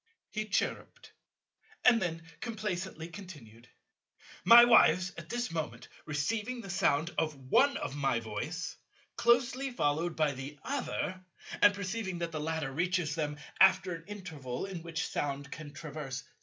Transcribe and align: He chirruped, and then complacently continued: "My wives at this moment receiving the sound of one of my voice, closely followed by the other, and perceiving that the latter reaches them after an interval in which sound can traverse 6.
He 0.31 0.45
chirruped, 0.45 1.11
and 1.85 2.01
then 2.01 2.23
complacently 2.39 3.07
continued: 3.07 3.69
"My 4.43 4.65
wives 4.65 5.13
at 5.15 5.29
this 5.29 5.51
moment 5.51 5.89
receiving 6.07 6.59
the 6.61 6.71
sound 6.71 7.13
of 7.19 7.35
one 7.35 7.77
of 7.77 7.95
my 7.95 8.19
voice, 8.19 8.77
closely 9.15 9.69
followed 9.69 10.15
by 10.15 10.31
the 10.31 10.57
other, 10.63 11.23
and 11.61 11.75
perceiving 11.75 12.17
that 12.17 12.31
the 12.31 12.39
latter 12.41 12.71
reaches 12.71 13.13
them 13.13 13.37
after 13.59 13.93
an 13.93 14.05
interval 14.07 14.65
in 14.65 14.81
which 14.81 15.05
sound 15.07 15.51
can 15.51 15.71
traverse 15.71 16.21
6. 16.21 16.29